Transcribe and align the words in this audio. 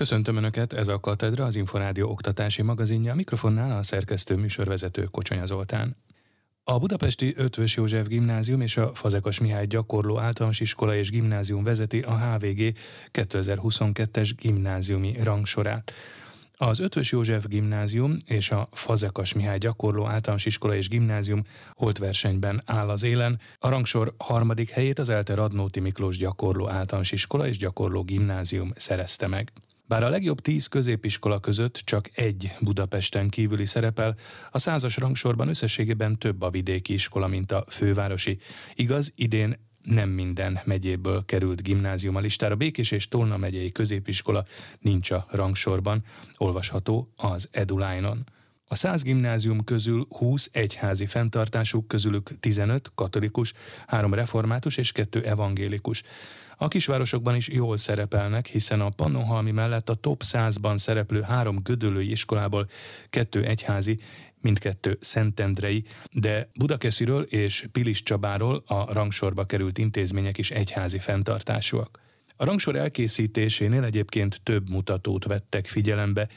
Köszöntöm 0.00 0.36
Önöket, 0.36 0.72
ez 0.72 0.88
a 0.88 1.00
Katedra, 1.00 1.44
az 1.44 1.56
Inforádió 1.56 2.10
oktatási 2.10 2.62
magazinja, 2.62 3.12
a 3.12 3.14
mikrofonnál 3.14 3.78
a 3.78 3.82
szerkesztő 3.82 4.36
műsorvezető 4.36 5.04
Kocsonya 5.04 5.46
Zoltán. 5.46 5.96
A 6.64 6.78
budapesti 6.78 7.34
Ötvös 7.36 7.76
József 7.76 8.06
Gimnázium 8.06 8.60
és 8.60 8.76
a 8.76 8.94
Fazekas 8.94 9.40
Mihály 9.40 9.66
Gyakorló 9.66 10.18
Általános 10.18 10.60
Iskola 10.60 10.94
és 10.94 11.10
Gimnázium 11.10 11.64
vezeti 11.64 12.00
a 12.00 12.18
HVG 12.18 12.76
2022-es 13.12 14.30
gimnáziumi 14.36 15.16
rangsorát. 15.22 15.92
Az 16.56 16.80
Ötvös 16.80 17.12
József 17.12 17.46
Gimnázium 17.46 18.16
és 18.26 18.50
a 18.50 18.68
Fazekas 18.72 19.32
Mihály 19.32 19.58
Gyakorló 19.58 20.06
Általános 20.06 20.44
Iskola 20.46 20.74
és 20.74 20.88
Gimnázium 20.88 21.42
holtversenyben 21.74 22.62
áll 22.66 22.88
az 22.88 23.02
élen. 23.02 23.40
A 23.58 23.68
rangsor 23.68 24.14
harmadik 24.18 24.70
helyét 24.70 24.98
az 24.98 25.08
Elte 25.08 25.34
Radnóti 25.34 25.80
Miklós 25.80 26.16
Gyakorló 26.16 26.68
Általános 26.68 27.12
Iskola 27.12 27.46
és 27.46 27.56
Gyakorló 27.56 28.02
Gimnázium 28.02 28.72
szerezte 28.76 29.26
meg. 29.26 29.52
Bár 29.90 30.02
a 30.02 30.08
legjobb 30.08 30.40
tíz 30.40 30.66
középiskola 30.66 31.40
között 31.40 31.74
csak 31.84 32.10
egy 32.14 32.56
Budapesten 32.60 33.28
kívüli 33.28 33.64
szerepel, 33.64 34.16
a 34.50 34.58
százas 34.58 34.96
rangsorban 34.96 35.48
összességében 35.48 36.18
több 36.18 36.42
a 36.42 36.50
vidéki 36.50 36.92
iskola, 36.92 37.26
mint 37.26 37.52
a 37.52 37.64
fővárosi. 37.68 38.38
Igaz, 38.74 39.12
idén 39.14 39.58
nem 39.82 40.08
minden 40.08 40.60
megyéből 40.64 41.24
került 41.24 41.62
gimnázium 41.62 42.16
a 42.16 42.20
listára. 42.20 42.56
Békés 42.56 42.90
és 42.90 43.08
Tolna 43.08 43.36
megyei 43.36 43.72
középiskola 43.72 44.44
nincs 44.78 45.10
a 45.10 45.26
rangsorban, 45.30 46.02
olvasható 46.36 47.12
az 47.16 47.48
Eduline-on. 47.52 48.24
A 48.72 48.76
száz 48.76 49.02
gimnázium 49.02 49.64
közül 49.64 50.06
20 50.08 50.48
egyházi 50.52 51.06
fenntartásuk, 51.06 51.88
közülük 51.88 52.40
15 52.40 52.90
katolikus, 52.94 53.52
3 53.86 54.14
református 54.14 54.76
és 54.76 54.92
2 54.92 55.24
evangélikus. 55.24 56.02
A 56.56 56.68
kisvárosokban 56.68 57.34
is 57.34 57.48
jól 57.48 57.76
szerepelnek, 57.76 58.46
hiszen 58.46 58.80
a 58.80 58.88
Pannonhalmi 58.88 59.50
mellett 59.50 59.90
a 59.90 59.94
top 59.94 60.22
100-ban 60.24 60.76
szereplő 60.76 61.20
három 61.20 61.56
gödölői 61.62 62.10
iskolából 62.10 62.68
kettő 63.08 63.44
egyházi, 63.44 63.98
mindkettő 64.40 64.98
Szentendrei, 65.00 65.84
de 66.12 66.50
Budakesziről 66.54 67.22
és 67.22 67.68
Pilis 67.72 68.02
Csabáról 68.02 68.62
a 68.66 68.92
rangsorba 68.92 69.44
került 69.44 69.78
intézmények 69.78 70.38
is 70.38 70.50
egyházi 70.50 70.98
fenntartásúak. 70.98 72.00
A 72.36 72.44
rangsor 72.44 72.76
elkészítésénél 72.76 73.84
egyébként 73.84 74.40
több 74.42 74.68
mutatót 74.68 75.24
vettek 75.24 75.66
figyelembe, 75.66 76.28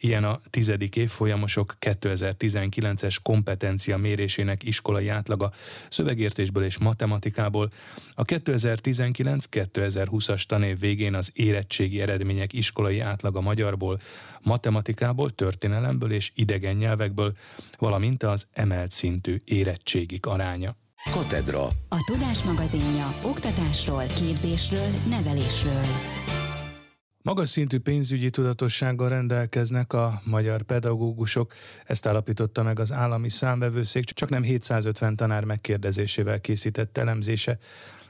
ilyen 0.00 0.24
a 0.24 0.40
tizedik 0.50 0.96
évfolyamosok 0.96 1.76
2019-es 1.80 3.16
kompetencia 3.22 3.96
mérésének 3.96 4.62
iskolai 4.62 5.08
átlaga 5.08 5.52
szövegértésből 5.88 6.64
és 6.64 6.78
matematikából, 6.78 7.70
a 8.14 8.24
2019-2020-as 8.24 10.42
tanév 10.42 10.78
végén 10.78 11.14
az 11.14 11.30
érettségi 11.34 12.00
eredmények 12.00 12.52
iskolai 12.52 13.00
átlaga 13.00 13.40
magyarból, 13.40 14.00
matematikából, 14.40 15.30
történelemből 15.30 16.12
és 16.12 16.32
idegen 16.34 16.76
nyelvekből, 16.76 17.36
valamint 17.78 18.22
az 18.22 18.46
emelt 18.52 18.90
szintű 18.90 19.36
érettségik 19.44 20.26
aránya. 20.26 20.76
Katedra. 21.12 21.66
A 21.88 22.10
Tudás 22.12 22.42
magazinja 22.42 23.06
oktatásról, 23.22 24.04
képzésről, 24.06 24.88
nevelésről. 25.08 25.84
Magas 27.28 27.48
szintű 27.48 27.78
pénzügyi 27.78 28.30
tudatossággal 28.30 29.08
rendelkeznek 29.08 29.92
a 29.92 30.20
magyar 30.24 30.62
pedagógusok, 30.62 31.54
ezt 31.84 32.06
állapította 32.06 32.62
meg 32.62 32.78
az 32.78 32.92
állami 32.92 33.30
számvevőszék, 33.30 34.04
csak 34.04 34.28
nem 34.28 34.42
750 34.42 35.16
tanár 35.16 35.44
megkérdezésével 35.44 36.40
készített 36.40 36.98
elemzése. 36.98 37.58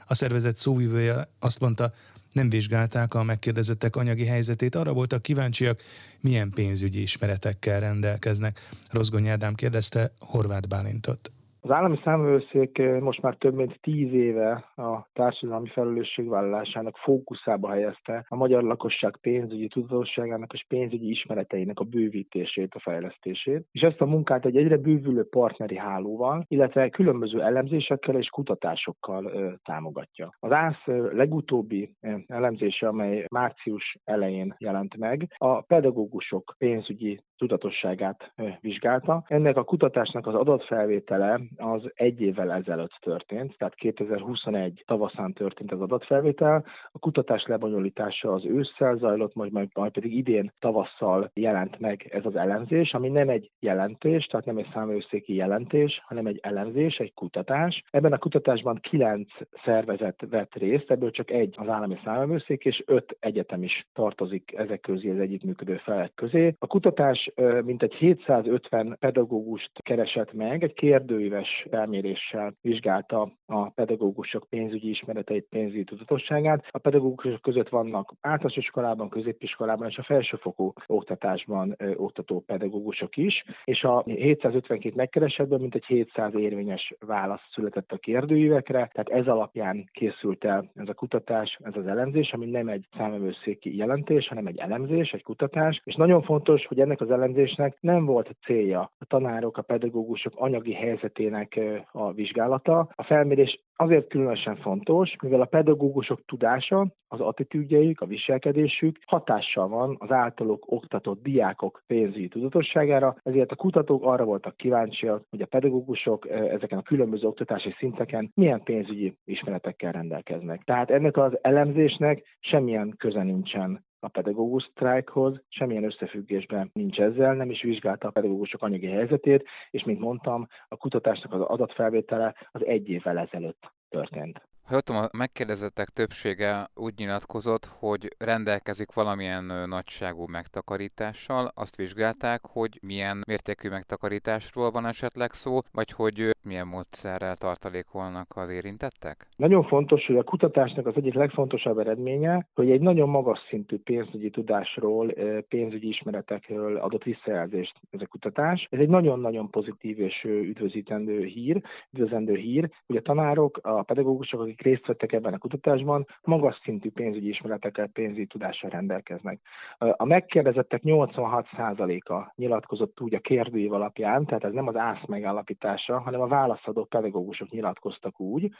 A 0.05 0.13
szervezet 0.13 0.55
szóvivője 0.55 1.29
azt 1.39 1.59
mondta, 1.59 1.93
nem 2.31 2.49
vizsgálták 2.49 3.13
a 3.13 3.23
megkérdezettek 3.23 3.95
anyagi 3.95 4.25
helyzetét, 4.25 4.75
arra 4.75 4.93
voltak 4.93 5.21
kíváncsiak, 5.21 5.81
milyen 6.19 6.49
pénzügyi 6.49 7.01
ismeretekkel 7.01 7.79
rendelkeznek. 7.79 8.59
Rozgony 8.89 9.27
Ádám 9.27 9.55
kérdezte 9.55 10.11
Horváth 10.19 10.67
Bálintot. 10.67 11.31
Az 11.69 11.75
állami 11.75 11.99
számvevőszék 12.03 12.77
eh, 12.77 12.99
most 12.99 13.21
már 13.21 13.35
több 13.35 13.53
mint 13.53 13.79
tíz 13.81 14.13
éve 14.13 14.51
a 14.75 15.07
társadalmi 15.13 15.67
felelősségvállalásának 15.67 16.97
fókuszába 16.97 17.69
helyezte 17.69 18.25
a 18.27 18.35
magyar 18.35 18.63
lakosság 18.63 19.17
pénzügyi 19.21 19.67
tudatosságának 19.67 20.53
és 20.53 20.65
pénzügyi 20.67 21.09
ismereteinek 21.09 21.79
a 21.79 21.83
bővítését, 21.83 22.75
a 22.75 22.79
fejlesztését, 22.79 23.65
és 23.71 23.81
ezt 23.81 24.01
a 24.01 24.05
munkát 24.05 24.45
egy 24.45 24.57
egyre 24.57 24.77
bővülő 24.77 25.27
partneri 25.29 25.77
hálóval, 25.77 26.45
illetve 26.47 26.89
különböző 26.89 27.41
elemzésekkel 27.41 28.15
és 28.15 28.27
kutatásokkal 28.27 29.25
ö, 29.25 29.51
támogatja. 29.63 30.35
Az 30.39 30.51
ÁSZ 30.51 30.85
legutóbbi 31.11 31.91
elemzése, 32.27 32.87
amely 32.87 33.25
március 33.31 33.97
elején 34.03 34.55
jelent 34.57 34.97
meg, 34.97 35.33
a 35.37 35.61
pedagógusok 35.61 36.55
pénzügyi 36.57 37.19
tudatosságát 37.37 38.33
vizsgálta. 38.59 39.23
Ennek 39.27 39.57
a 39.57 39.63
kutatásnak 39.63 40.27
az 40.27 40.35
adatfelvétele 40.35 41.39
az 41.59 41.91
egy 41.93 42.21
évvel 42.21 42.51
ezelőtt 42.51 42.97
történt, 42.99 43.57
tehát 43.57 43.75
2021 43.75 44.83
tavaszán 44.85 45.33
történt 45.33 45.71
az 45.71 45.81
adatfelvétel. 45.81 46.65
A 46.91 46.99
kutatás 46.99 47.45
lebonyolítása 47.45 48.33
az 48.33 48.45
ősszel 48.45 48.95
zajlott, 48.95 49.35
majd, 49.35 49.51
majd, 49.51 49.69
majd 49.73 49.91
pedig 49.91 50.13
idén 50.15 50.53
tavasszal 50.59 51.31
jelent 51.33 51.79
meg 51.79 52.07
ez 52.11 52.25
az 52.25 52.35
elemzés, 52.35 52.93
ami 52.93 53.09
nem 53.09 53.29
egy 53.29 53.49
jelentés, 53.59 54.25
tehát 54.25 54.45
nem 54.45 54.57
egy 54.57 54.69
számőszéki 54.73 55.35
jelentés, 55.35 56.01
hanem 56.05 56.25
egy 56.25 56.39
elemzés, 56.41 56.97
egy 56.97 57.13
kutatás. 57.13 57.83
Ebben 57.89 58.13
a 58.13 58.17
kutatásban 58.17 58.79
kilenc 58.81 59.29
szervezet 59.63 60.25
vett 60.29 60.53
részt, 60.53 60.91
ebből 60.91 61.11
csak 61.11 61.31
egy 61.31 61.55
az 61.57 61.67
állami 61.67 61.99
számvevőszék, 62.03 62.65
és 62.65 62.83
öt 62.85 63.17
egyetem 63.19 63.63
is 63.63 63.87
tartozik 63.93 64.53
ezek 64.55 64.79
közé, 64.79 65.09
az 65.09 65.19
együttműködő 65.19 65.77
felek 65.77 66.11
közé. 66.15 66.55
A 66.59 66.67
kutatás 66.67 67.31
mintegy 67.63 67.93
750 67.93 68.97
pedagógust 68.99 69.71
keresett 69.83 70.33
meg, 70.33 70.63
egy 70.63 70.73
kérdőíves 70.73 71.38
éves 71.39 71.67
felméréssel 71.69 72.53
vizsgálta 72.61 73.31
a 73.45 73.69
pedagógusok 73.69 74.45
pénzügyi 74.49 74.89
ismereteit, 74.89 75.47
pénzügyi 75.49 75.83
tudatosságát. 75.83 76.65
A 76.69 76.77
pedagógusok 76.77 77.41
között 77.41 77.69
vannak 77.69 78.13
általános 78.21 78.57
iskolában, 78.57 79.09
középiskolában 79.09 79.87
és 79.87 79.97
a 79.97 80.03
felsőfokú 80.03 80.73
oktatásban 80.85 81.75
oktató 81.95 82.39
pedagógusok 82.39 83.17
is, 83.17 83.43
és 83.63 83.83
a 83.83 84.03
752 84.05 84.95
megkeresetből 84.95 85.57
mintegy 85.57 85.85
700 85.85 86.33
érvényes 86.35 86.93
válasz 87.05 87.41
született 87.53 87.91
a 87.91 87.97
kérdőívekre, 87.97 88.89
tehát 88.93 89.09
ez 89.09 89.27
alapján 89.27 89.89
készült 89.91 90.45
el 90.45 90.71
ez 90.75 90.87
a 90.87 90.93
kutatás, 90.93 91.57
ez 91.63 91.75
az 91.75 91.87
elemzés, 91.87 92.33
ami 92.33 92.45
nem 92.45 92.67
egy 92.67 92.87
számvevőszéki 92.97 93.77
jelentés, 93.77 94.27
hanem 94.27 94.47
egy 94.47 94.57
elemzés, 94.57 95.11
egy 95.11 95.23
kutatás, 95.23 95.81
és 95.83 95.95
nagyon 95.95 96.21
fontos, 96.21 96.65
hogy 96.65 96.79
ennek 96.79 97.01
az 97.01 97.11
elemzésnek 97.11 97.77
nem 97.79 98.05
volt 98.05 98.35
célja 98.45 98.91
a 98.97 99.05
tanárok, 99.05 99.57
a 99.57 99.61
pedagógusok 99.61 100.33
anyagi 100.35 100.73
helyzetét 100.73 101.28
helyzetének 101.35 101.85
a 101.91 102.11
vizsgálata. 102.11 102.89
A 102.95 103.03
felmérés 103.03 103.59
azért 103.75 104.07
különösen 104.07 104.55
fontos, 104.55 105.15
mivel 105.21 105.41
a 105.41 105.45
pedagógusok 105.45 106.25
tudása, 106.25 106.87
az 107.07 107.19
attitűdjeik, 107.19 108.01
a 108.01 108.05
viselkedésük 108.05 108.97
hatással 109.05 109.67
van 109.67 109.95
az 109.99 110.11
általuk 110.11 110.71
oktatott 110.71 111.21
diákok 111.21 111.83
pénzügyi 111.87 112.27
tudatosságára, 112.27 113.15
ezért 113.23 113.51
a 113.51 113.55
kutatók 113.55 114.03
arra 114.03 114.23
voltak 114.23 114.55
kíváncsiak, 114.57 115.23
hogy 115.29 115.41
a 115.41 115.45
pedagógusok 115.45 116.29
ezeken 116.29 116.77
a 116.77 116.81
különböző 116.81 117.27
oktatási 117.27 117.75
szinteken 117.77 118.31
milyen 118.35 118.63
pénzügyi 118.63 119.17
ismeretekkel 119.25 119.91
rendelkeznek. 119.91 120.63
Tehát 120.63 120.91
ennek 120.91 121.17
az 121.17 121.37
elemzésnek 121.41 122.23
semmilyen 122.39 122.93
köze 122.97 123.23
nincsen 123.23 123.87
a 123.99 124.07
pedagógus 124.07 124.69
sztrájkhoz, 124.71 125.41
semmilyen 125.47 125.83
összefüggésben 125.83 126.69
nincs 126.73 126.99
ezzel, 126.99 127.33
nem 127.33 127.49
is 127.49 127.61
vizsgálta 127.61 128.07
a 128.07 128.11
pedagógusok 128.11 128.61
anyagi 128.61 128.87
helyzetét, 128.87 129.47
és 129.69 129.83
mint 129.83 129.99
mondtam, 129.99 130.47
a 130.67 130.77
kutatásnak 130.77 131.33
az 131.33 131.41
adatfelvétele 131.41 132.35
az 132.51 132.65
egy 132.65 132.89
évvel 132.89 133.17
ezelőtt 133.17 133.71
történt. 133.89 134.48
Ha 134.69 134.75
jöttem, 134.75 134.95
a 134.95 135.17
megkérdezettek 135.17 135.87
többsége 135.87 136.67
úgy 136.75 136.93
nyilatkozott, 136.97 137.65
hogy 137.79 138.07
rendelkezik 138.17 138.93
valamilyen 138.93 139.45
nagyságú 139.67 140.25
megtakarítással. 140.27 141.51
Azt 141.55 141.75
vizsgálták, 141.75 142.39
hogy 142.51 142.79
milyen 142.81 143.23
mértékű 143.27 143.69
megtakarításról 143.69 144.71
van 144.71 144.85
esetleg 144.85 145.31
szó, 145.31 145.59
vagy 145.71 145.91
hogy 145.91 146.29
milyen 146.47 146.67
módszerrel 146.67 147.35
tartalékolnak 147.35 148.27
az 148.35 148.49
érintettek? 148.49 149.27
Nagyon 149.35 149.63
fontos, 149.63 150.05
hogy 150.05 150.17
a 150.17 150.23
kutatásnak 150.23 150.87
az 150.87 150.93
egyik 150.95 151.13
legfontosabb 151.13 151.77
eredménye, 151.77 152.47
hogy 152.53 152.71
egy 152.71 152.81
nagyon 152.81 153.09
magas 153.09 153.39
szintű 153.49 153.77
pénzügyi 153.77 154.29
tudásról, 154.29 155.13
pénzügyi 155.47 155.87
ismeretekről 155.87 156.77
adott 156.77 157.03
visszajelzést 157.03 157.75
ez 157.89 158.01
a 158.01 158.07
kutatás. 158.07 158.67
Ez 158.69 158.79
egy 158.79 158.89
nagyon-nagyon 158.89 159.49
pozitív 159.49 159.99
és 159.99 160.23
üdvözítendő 160.23 161.23
hír, 161.23 161.61
üdvözlendő 161.91 162.35
hír, 162.35 162.69
hogy 162.85 162.95
a 162.95 163.01
tanárok, 163.01 163.59
a 163.63 163.81
pedagógusok, 163.81 164.41
akik 164.41 164.57
részt 164.61 164.85
vettek 164.85 165.11
ebben 165.11 165.33
a 165.33 165.37
kutatásban, 165.37 166.05
magas 166.23 166.59
szintű 166.63 166.89
pénzügyi 166.91 167.29
ismeretekkel, 167.29 167.87
pénzügyi 167.87 168.25
tudással 168.25 168.69
rendelkeznek. 168.69 169.39
A 169.77 170.05
megkérdezettek 170.05 170.81
86%-a 170.83 172.31
nyilatkozott 172.35 173.01
úgy 173.01 173.13
a 173.13 173.19
kérdőív 173.19 173.73
alapján, 173.73 174.25
tehát 174.25 174.43
ez 174.43 174.53
nem 174.53 174.67
az 174.67 174.75
ász 174.75 175.05
megállapítása, 175.07 175.99
hanem 175.99 176.21
a 176.21 176.27
válaszadó 176.27 176.83
pedagógusok 176.83 177.49
nyilatkoztak 177.49 178.19
úgy, 178.19 178.51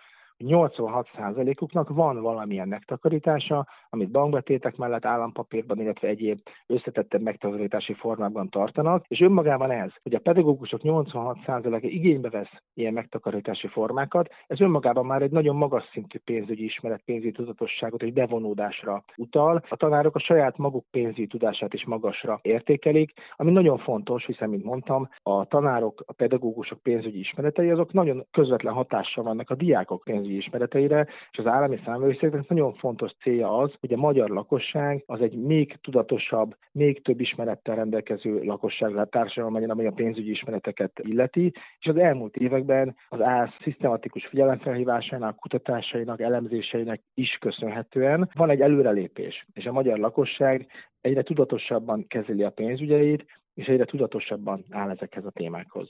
86%-uknak 0.46 1.90
van 1.90 2.22
valamilyen 2.22 2.68
megtakarítása, 2.68 3.68
amit 3.90 4.12
bankbetétek 4.12 4.78
mellett 4.78 5.06
állampapírban, 5.06 5.80
illetve 5.80 6.08
egyéb 6.08 6.40
összetettebb 6.68 7.22
megtakarítási 7.22 7.94
formában 7.94 8.50
tartanak, 8.50 9.06
és 9.08 9.22
önmagában 9.22 9.72
ez, 9.72 9.92
hogy 10.04 10.14
a 10.14 10.20
pedagógusok 10.20 10.82
86%-a 10.84 11.88
igénybe 11.88 12.30
vesz 12.30 12.52
ilyen 12.74 12.94
megtakarítási 12.94 13.68
formákat, 13.68 14.30
ez 14.48 14.62
önmagában 14.62 15.06
már 15.06 15.22
egy 15.22 15.32
nagyon 15.32 15.56
magas 15.56 15.84
szintű 15.94 16.20
pénzügyi 16.20 16.64
ismeret, 16.64 17.02
pénzügyi 17.06 17.32
tudatosságot 17.32 18.04
és 18.04 18.12
bevonódásra 18.12 19.04
utal. 19.16 19.64
A 19.70 19.76
tanárok 19.76 20.16
a 20.16 20.20
saját 20.20 20.58
maguk 20.58 20.86
pénzügyi 20.92 21.28
tudását 21.28 21.74
is 21.74 21.86
magasra 21.86 22.40
értékelik, 22.42 23.14
ami 23.36 23.52
nagyon 23.52 23.78
fontos, 23.78 24.26
hiszen, 24.26 24.50
mint 24.50 24.64
mondtam, 24.64 25.10
a 25.24 25.46
tanárok, 25.46 26.04
a 26.06 26.14
pedagógusok 26.14 26.80
pénzügyi 26.82 27.20
ismeretei 27.20 27.70
azok 27.70 27.94
nagyon 27.94 28.26
közvetlen 28.32 28.74
hatással 28.74 29.24
vannak 29.24 29.50
a 29.50 29.56
diákok 29.56 30.04
pénzügyi 30.04 30.29
ismereteire, 30.36 31.08
és 31.32 31.38
az 31.38 31.46
állami 31.46 31.80
számvevőszéknek 31.86 32.48
nagyon 32.48 32.74
fontos 32.74 33.12
célja 33.22 33.58
az, 33.58 33.72
hogy 33.80 33.94
a 33.94 33.98
magyar 33.98 34.30
lakosság 34.30 35.04
az 35.06 35.22
egy 35.22 35.38
még 35.38 35.78
tudatosabb, 35.82 36.56
még 36.72 37.02
több 37.02 37.20
ismerettel 37.20 37.76
rendelkező 37.76 38.44
lakosság 38.44 39.10
társadalom 39.10 39.54
legyen, 39.54 39.70
amely 39.70 39.88
a 39.88 39.92
pénzügyi 39.92 40.30
ismereteket 40.30 41.00
illeti, 41.04 41.54
és 41.80 41.88
az 41.88 41.98
elmúlt 41.98 42.36
években 42.36 42.96
az 43.10 43.22
ÁSZ 43.22 43.54
szisztematikus 43.64 44.26
figyelemfelhívásának, 44.26 45.36
kutatásainak, 45.36 46.22
elemzéseinek 46.22 47.02
is 47.14 47.38
köszönhetően 47.40 48.30
van 48.34 48.50
egy 48.50 48.62
előrelépés, 48.62 49.46
és 49.54 49.66
a 49.66 49.72
magyar 49.72 49.98
lakosság 49.98 50.68
egyre 51.02 51.22
tudatosabban 51.22 52.08
kezeli 52.08 52.44
a 52.44 52.50
pénzügyeit, 52.50 53.26
és 53.54 53.66
egyre 53.66 53.86
tudatosabban 53.86 54.66
áll 54.70 54.90
ezekhez 54.90 55.26
a 55.26 55.32
témákhoz. 55.32 55.90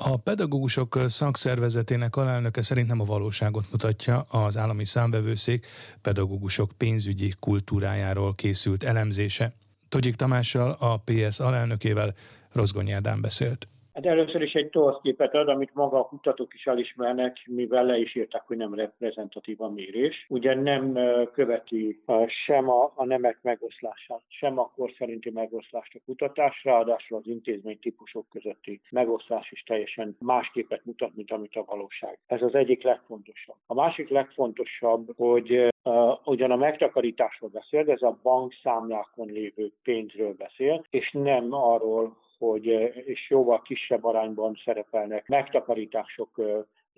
A 0.00 0.16
pedagógusok 0.16 0.98
szakszervezetének 1.08 2.16
alelnöke 2.16 2.62
szerint 2.62 2.88
nem 2.88 3.00
a 3.00 3.04
valóságot 3.04 3.70
mutatja 3.70 4.20
az 4.20 4.56
állami 4.56 4.84
számbevőszék 4.84 5.66
pedagógusok 6.02 6.72
pénzügyi 6.76 7.34
kultúrájáról 7.40 8.34
készült 8.34 8.84
elemzése. 8.84 9.52
Togyik 9.88 10.14
Tamással, 10.14 10.70
a 10.70 10.96
PS 10.96 11.40
alelnökével 11.40 12.14
Rozgonyi 12.52 12.92
Ádám 12.92 13.20
beszélt. 13.20 13.68
Hát 13.98 14.06
először 14.06 14.42
is 14.42 14.52
egy 14.52 14.70
torszképet 14.70 15.34
ad, 15.34 15.48
amit 15.48 15.74
maga 15.74 15.98
a 15.98 16.04
kutatók 16.04 16.54
is 16.54 16.66
elismernek, 16.66 17.36
mivel 17.46 17.84
le 17.84 17.98
is 17.98 18.14
írták, 18.14 18.42
hogy 18.46 18.56
nem 18.56 18.74
reprezentatív 18.74 19.60
a 19.60 19.68
mérés. 19.68 20.26
Ugye 20.28 20.54
nem 20.54 20.98
követi 21.32 22.00
sem 22.26 22.68
a, 22.68 22.92
a 22.94 23.04
nemek 23.04 23.38
megoszlását, 23.42 24.22
sem 24.28 24.58
a 24.58 24.70
kor 24.76 24.90
szerinti 24.98 25.30
megoszlást 25.30 25.94
a 25.94 25.98
kutatás, 26.04 26.64
ráadásul 26.64 27.16
az 27.18 27.26
intézmény 27.26 27.78
típusok 27.78 28.26
közötti 28.30 28.80
megoszlás 28.90 29.50
is 29.50 29.62
teljesen 29.62 30.16
más 30.20 30.50
képet 30.50 30.84
mutat, 30.84 31.14
mint 31.14 31.32
amit 31.32 31.56
a 31.56 31.64
valóság. 31.66 32.18
Ez 32.26 32.42
az 32.42 32.54
egyik 32.54 32.82
legfontosabb. 32.82 33.56
A 33.66 33.74
másik 33.74 34.08
legfontosabb, 34.08 35.16
hogy 35.16 35.68
uh, 35.84 36.18
ugyan 36.24 36.50
a 36.50 36.56
megtakarításról 36.56 37.50
beszél, 37.50 37.84
de 37.84 37.92
ez 37.92 38.02
a 38.02 38.18
bankszámlákon 38.22 39.26
lévő 39.26 39.72
pénzről 39.82 40.34
beszél, 40.38 40.84
és 40.90 41.10
nem 41.12 41.52
arról, 41.52 42.16
hogy 42.38 42.66
és 43.06 43.30
jóval 43.30 43.62
kisebb 43.62 44.04
arányban 44.04 44.60
szerepelnek 44.64 45.28
megtakarítások 45.28 46.40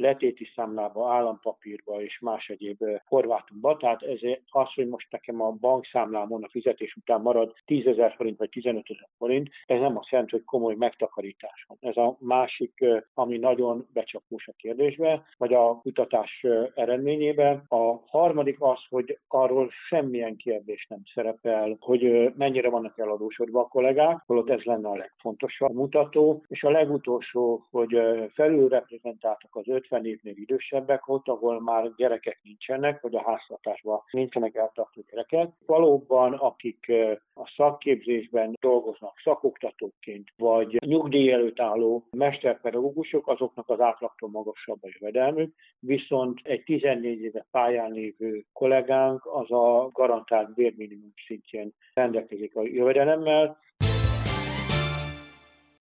letéti 0.01 0.49
számlába, 0.55 1.13
állampapírba 1.13 2.03
és 2.03 2.19
más 2.19 2.49
egyéb 2.49 2.85
formátumba. 3.07 3.77
Tehát 3.77 4.03
ez 4.03 4.19
az, 4.51 4.75
hogy 4.75 4.89
most 4.89 5.11
nekem 5.11 5.41
a 5.43 5.51
bankszámlámon 5.51 6.45
a 6.45 6.49
fizetés 6.49 6.95
után 6.95 7.21
marad 7.21 7.55
10 7.65 7.87
ezer 7.87 8.15
forint 8.17 8.39
vagy 8.39 8.49
15 8.49 8.85
ezer 8.89 9.09
forint, 9.19 9.49
ez 9.67 9.81
nem 9.81 9.97
azt 9.97 10.11
jelenti, 10.11 10.37
hogy 10.37 10.45
komoly 10.45 10.75
megtakarítás 10.75 11.65
van. 11.69 11.79
Ez 11.81 11.97
a 11.97 12.17
másik, 12.19 12.85
ami 13.15 13.39
nagyon 13.39 13.87
becsapós 13.93 14.49
a 14.49 14.53
kérdésbe, 14.57 15.23
vagy 15.39 15.55
a 15.55 15.79
kutatás 15.79 16.47
eredményében. 16.75 17.65
A 17.69 18.03
harmadik 18.07 18.57
az, 18.61 18.79
hogy 18.89 19.19
arról 19.29 19.71
semmilyen 19.89 20.37
kérdés 20.37 20.87
nem 20.89 21.03
szerepel, 21.15 21.77
hogy 21.81 22.33
mennyire 22.37 22.71
vannak 22.71 22.99
eladósodva 22.99 23.61
a 23.61 23.69
kollégák, 23.69 24.23
holott 24.27 24.51
ez 24.51 24.63
lenne 24.63 24.89
a 24.89 24.97
legfontosabb 24.97 25.73
mutató. 25.73 26.45
És 26.49 26.63
a 26.63 26.71
legutolsó, 26.71 27.67
hogy 27.71 28.01
felülreprezentáltak 28.35 29.57
az 29.57 29.69
50 29.91 30.07
évnél 30.07 30.35
idősebbek 30.37 31.09
ott, 31.09 31.29
ahol 31.29 31.61
már 31.61 31.95
gyerekek 31.97 32.41
nincsenek, 32.43 33.01
vagy 33.01 33.15
a 33.15 33.23
háztartásban 33.23 34.03
nincsenek 34.11 34.55
eltartó 34.55 35.05
gyerekek. 35.11 35.49
Valóban, 35.67 36.33
akik 36.33 36.93
a 37.35 37.53
szakképzésben 37.57 38.57
dolgoznak 38.61 39.21
szakoktatóként, 39.25 40.29
vagy 40.37 40.79
nyugdíj 40.87 41.33
előtt 41.33 41.61
álló 41.61 42.07
mesterpedagógusok, 42.11 43.29
azoknak 43.29 43.69
az 43.69 43.81
átlagtól 43.81 44.29
magasabb 44.29 44.79
a 44.83 44.89
jövedelmük, 44.99 45.55
viszont 45.79 46.41
egy 46.43 46.63
14 46.63 47.21
éve 47.21 47.47
pályán 47.51 47.91
lévő 47.91 48.45
kollégánk 48.53 49.27
az 49.27 49.51
a 49.51 49.89
garantált 49.93 50.55
bérminimum 50.55 51.13
szintjén 51.27 51.75
rendelkezik 51.95 52.57
a 52.57 52.63
jövedelemmel, 52.63 53.59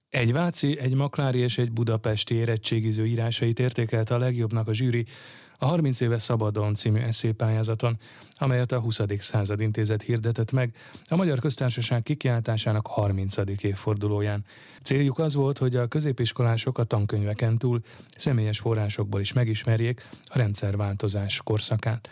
egy 0.10 0.34
Váci, 0.34 0.80
egy 0.80 0.94
Maklári 0.94 1.40
és 1.40 1.58
egy 1.58 1.72
Budapesti 1.72 2.36
érettségiző 2.36 3.06
írásait 3.06 3.60
értékelte 3.60 4.14
a 4.14 4.18
legjobbnak 4.18 4.68
a 4.68 4.74
zsűri 4.74 5.06
a 5.58 5.66
30 5.66 6.00
éve 6.00 6.20
Szabadon 6.20 6.76
című 6.76 7.00
eszépályázaton, 7.00 7.98
amelyet 8.38 8.72
a 8.72 8.80
20. 8.80 9.00
század 9.18 9.60
intézet 9.60 10.02
hirdetett 10.02 10.52
meg 10.52 10.76
a 11.10 11.16
Magyar 11.16 11.40
Köztársaság 11.40 12.04
kikiáltásának 12.04 12.88
30. 12.88 13.36
évfordulóján. 13.62 14.46
Céljuk 14.84 15.20
az 15.20 15.36
volt, 15.36 15.58
hogy 15.58 15.76
a 15.76 15.88
középiskolások 15.88 16.78
a 16.78 16.84
tankönyveken 16.84 17.58
túl 17.58 17.82
személyes 18.18 18.60
forrásokból 18.60 19.20
is 19.20 19.34
megismerjék 19.34 20.08
a 20.24 20.38
rendszerváltozás 20.38 21.42
korszakát. 21.44 22.10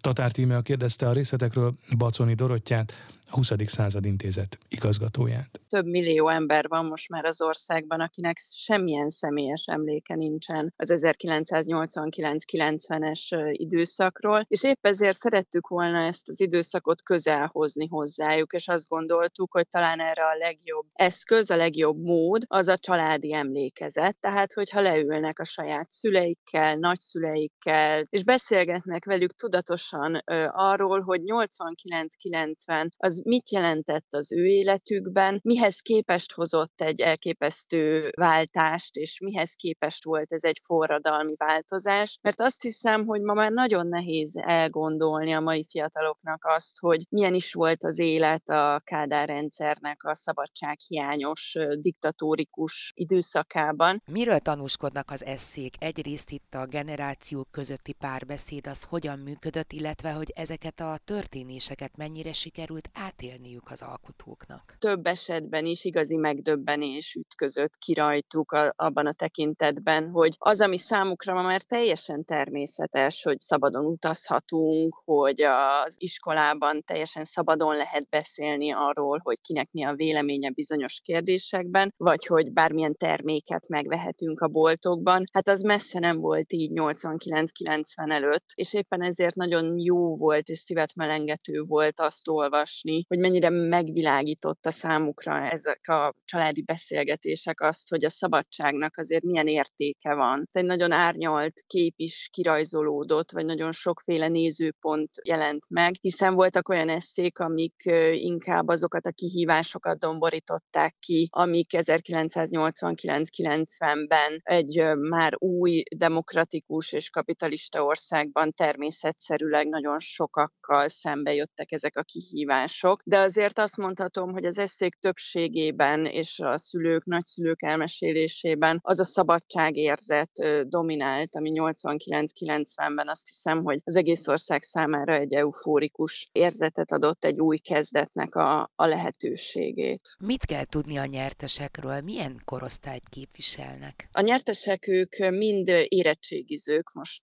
Tatár 0.00 0.30
Tímea 0.30 0.60
kérdezte 0.60 1.08
a 1.08 1.12
részletekről 1.12 1.74
Baconi 1.96 2.34
Dorottyát, 2.34 2.92
a 3.30 3.34
20. 3.34 3.52
század 3.66 4.04
intézet 4.04 4.58
igazgatóját. 4.68 5.60
Több 5.68 5.86
millió 5.86 6.28
ember 6.28 6.68
van 6.68 6.86
most 6.86 7.08
már 7.08 7.24
az 7.24 7.42
országban, 7.42 8.00
akinek 8.00 8.38
semmilyen 8.38 9.10
személyes 9.10 9.64
emléke 9.66 10.14
nincsen 10.14 10.74
az 10.76 10.92
1989-90-es 10.94 13.50
időszakról, 13.52 14.44
és 14.48 14.62
épp 14.62 14.86
ezért 14.86 15.18
szerettük 15.18 15.68
volna 15.68 15.98
ezt 15.98 16.28
az 16.28 16.40
időszakot 16.40 17.02
közel 17.02 17.50
hozni 17.52 17.86
hozzájuk, 17.86 18.52
és 18.52 18.68
azt 18.68 18.88
gondoltuk, 18.88 19.52
hogy 19.52 19.68
talán 19.68 20.00
erre 20.00 20.22
a 20.22 20.36
legjobb 20.38 20.86
eszköz, 20.92 21.50
a 21.50 21.56
legjobb 21.56 22.02
mód 22.02 22.42
az 22.46 22.68
a 22.68 22.78
családi 22.78 23.34
emlékezet, 23.34 24.16
tehát 24.20 24.52
hogyha 24.52 24.80
leülnek 24.80 25.38
a 25.38 25.44
saját 25.44 25.92
szüleikkel, 25.92 26.74
nagyszüleikkel, 26.74 28.06
és 28.08 28.24
beszélgetnek 28.24 29.04
velük 29.04 29.34
tudatosan 29.34 30.22
ö, 30.24 30.46
arról, 30.52 31.00
hogy 31.00 31.20
89-90 31.24 32.88
az 32.96 33.15
az 33.16 33.22
mit 33.24 33.50
jelentett 33.50 34.06
az 34.10 34.32
ő 34.32 34.46
életükben, 34.46 35.40
mihez 35.42 35.80
képest 35.80 36.32
hozott 36.32 36.80
egy 36.80 37.00
elképesztő 37.00 38.10
váltást, 38.16 38.96
és 38.96 39.18
mihez 39.20 39.54
képest 39.54 40.04
volt 40.04 40.32
ez 40.32 40.44
egy 40.44 40.60
forradalmi 40.64 41.34
változás, 41.36 42.18
mert 42.22 42.40
azt 42.40 42.62
hiszem, 42.62 43.06
hogy 43.06 43.20
ma 43.20 43.34
már 43.34 43.50
nagyon 43.50 43.86
nehéz 43.86 44.36
elgondolni 44.36 45.32
a 45.32 45.40
mai 45.40 45.66
fiataloknak 45.70 46.44
azt, 46.44 46.78
hogy 46.78 47.06
milyen 47.08 47.34
is 47.34 47.52
volt 47.52 47.84
az 47.84 47.98
élet 47.98 48.48
a 48.48 48.80
Kádár 48.84 49.28
rendszernek 49.28 50.04
a 50.04 50.14
szabadsághiányos, 50.14 51.56
diktatórikus 51.80 52.92
időszakában. 52.94 54.02
Miről 54.06 54.38
tanúskodnak 54.38 55.10
az 55.10 55.24
eszék? 55.24 55.74
Egyrészt 55.78 56.30
itt 56.30 56.54
a 56.54 56.66
generációk 56.66 57.50
közötti 57.50 57.92
párbeszéd 57.92 58.66
az 58.66 58.82
hogyan 58.82 59.18
működött, 59.18 59.72
illetve 59.72 60.12
hogy 60.12 60.32
ezeket 60.34 60.80
a 60.80 60.98
történéseket 61.04 61.96
mennyire 61.96 62.32
sikerült 62.32 62.90
átélniük 63.06 63.70
az 63.70 63.82
alkotóknak. 63.82 64.76
Több 64.78 65.06
esetben 65.06 65.66
is 65.66 65.84
igazi 65.84 66.16
megdöbbenés 66.16 67.14
ütközött 67.14 67.76
ki 67.76 67.94
rajtuk 67.94 68.52
a, 68.52 68.72
abban 68.76 69.06
a 69.06 69.12
tekintetben, 69.12 70.10
hogy 70.10 70.34
az, 70.38 70.60
ami 70.60 70.78
számukra 70.78 71.34
ma 71.34 71.42
már 71.42 71.62
teljesen 71.62 72.24
természetes, 72.24 73.22
hogy 73.22 73.40
szabadon 73.40 73.84
utazhatunk, 73.84 74.94
hogy 75.04 75.42
az 75.42 75.94
iskolában 75.96 76.82
teljesen 76.86 77.24
szabadon 77.24 77.76
lehet 77.76 78.08
beszélni 78.08 78.72
arról, 78.72 79.20
hogy 79.22 79.40
kinek 79.40 79.68
mi 79.70 79.84
a 79.84 79.94
véleménye 79.94 80.50
bizonyos 80.50 81.00
kérdésekben, 81.04 81.94
vagy 81.96 82.26
hogy 82.26 82.52
bármilyen 82.52 82.96
terméket 82.96 83.68
megvehetünk 83.68 84.40
a 84.40 84.48
boltokban. 84.48 85.24
Hát 85.32 85.48
az 85.48 85.62
messze 85.62 85.98
nem 85.98 86.18
volt 86.18 86.52
így 86.52 86.70
89-90 86.74 88.10
előtt, 88.10 88.46
és 88.54 88.74
éppen 88.74 89.02
ezért 89.02 89.34
nagyon 89.34 89.78
jó 89.78 90.16
volt 90.16 90.48
és 90.48 90.58
szívet 90.58 90.94
melengető 90.94 91.62
volt 91.62 92.00
azt 92.00 92.28
olvasni, 92.28 92.95
hogy 93.08 93.18
mennyire 93.18 93.50
megvilágította 93.50 94.70
számukra 94.70 95.50
ezek 95.50 95.88
a 95.88 96.14
családi 96.24 96.62
beszélgetések 96.62 97.60
azt, 97.60 97.88
hogy 97.88 98.04
a 98.04 98.10
szabadságnak 98.10 98.96
azért 98.96 99.22
milyen 99.22 99.46
értéke 99.46 100.14
van. 100.14 100.48
Egy 100.52 100.64
nagyon 100.64 100.92
árnyalt 100.92 101.64
kép 101.66 101.94
is 101.96 102.28
kirajzolódott, 102.32 103.32
vagy 103.32 103.44
nagyon 103.44 103.72
sokféle 103.72 104.28
nézőpont 104.28 105.10
jelent 105.24 105.64
meg, 105.68 105.94
hiszen 106.00 106.34
voltak 106.34 106.68
olyan 106.68 106.88
eszék, 106.88 107.38
amik 107.38 107.82
inkább 108.12 108.68
azokat 108.68 109.06
a 109.06 109.10
kihívásokat 109.10 109.98
domborították 109.98 110.96
ki, 111.00 111.28
amik 111.32 111.70
1989-90-ben 111.72 114.40
egy 114.42 114.82
már 114.98 115.34
új 115.38 115.82
demokratikus 115.96 116.92
és 116.92 117.10
kapitalista 117.10 117.84
országban 117.84 118.52
természetszerűleg 118.52 119.68
nagyon 119.68 119.98
sokakkal 119.98 120.88
szembe 120.88 121.34
jöttek 121.34 121.72
ezek 121.72 121.96
a 121.96 122.02
kihívások. 122.02 122.85
De 123.04 123.18
azért 123.18 123.58
azt 123.58 123.76
mondhatom, 123.76 124.32
hogy 124.32 124.44
az 124.44 124.58
eszék 124.58 124.94
többségében 124.94 126.06
és 126.06 126.38
a 126.38 126.58
szülők, 126.58 127.04
nagyszülők 127.04 127.62
elmesélésében 127.62 128.78
az 128.82 128.98
a 128.98 129.04
szabadságérzet 129.04 130.30
dominált, 130.68 131.36
ami 131.36 131.52
89-90-ben 131.54 133.08
azt 133.08 133.26
hiszem, 133.26 133.62
hogy 133.62 133.80
az 133.84 133.96
egész 133.96 134.28
ország 134.28 134.62
számára 134.62 135.14
egy 135.14 135.34
eufórikus 135.34 136.28
érzetet 136.32 136.92
adott, 136.92 137.24
egy 137.24 137.40
új 137.40 137.58
kezdetnek 137.58 138.34
a, 138.34 138.70
a 138.74 138.86
lehetőségét. 138.86 140.16
Mit 140.18 140.44
kell 140.44 140.64
tudni 140.64 140.96
a 140.98 141.04
nyertesekről? 141.04 142.00
Milyen 142.00 142.40
korosztályt 142.44 143.08
képviselnek? 143.08 144.08
A 144.12 144.20
nyertesek 144.20 144.86
ők 144.86 145.16
mind 145.30 145.68
érettségizők, 145.88 146.92
most 146.92 147.22